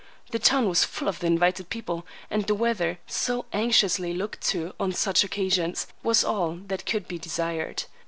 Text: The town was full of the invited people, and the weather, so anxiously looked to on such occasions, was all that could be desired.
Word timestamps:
The 0.31 0.39
town 0.39 0.67
was 0.67 0.83
full 0.83 1.07
of 1.07 1.19
the 1.19 1.27
invited 1.27 1.69
people, 1.69 2.07
and 2.31 2.43
the 2.47 2.55
weather, 2.55 2.97
so 3.05 3.45
anxiously 3.53 4.15
looked 4.15 4.41
to 4.49 4.73
on 4.79 4.93
such 4.93 5.23
occasions, 5.23 5.85
was 6.01 6.23
all 6.23 6.55
that 6.69 6.87
could 6.87 7.07
be 7.07 7.19
desired. 7.19 7.83